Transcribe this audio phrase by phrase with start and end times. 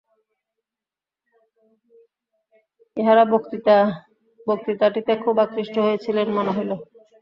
[2.97, 3.23] ইঁহারা
[4.47, 6.71] বক্তৃতাটিতে খুব আকৃষ্ট হইয়াছিলেন, মনে হইল।